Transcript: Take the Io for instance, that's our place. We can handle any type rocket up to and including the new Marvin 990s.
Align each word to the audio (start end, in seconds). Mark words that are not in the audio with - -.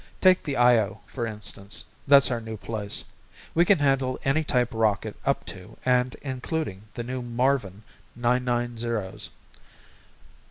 Take 0.19 0.41
the 0.41 0.57
Io 0.57 0.99
for 1.05 1.27
instance, 1.27 1.85
that's 2.07 2.31
our 2.31 2.41
place. 2.57 3.03
We 3.53 3.65
can 3.65 3.77
handle 3.77 4.19
any 4.25 4.43
type 4.43 4.69
rocket 4.71 5.15
up 5.27 5.45
to 5.53 5.77
and 5.85 6.15
including 6.23 6.85
the 6.95 7.03
new 7.03 7.21
Marvin 7.21 7.83
990s. 8.19 9.29